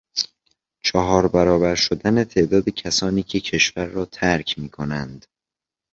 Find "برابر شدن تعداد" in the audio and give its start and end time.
1.27-2.69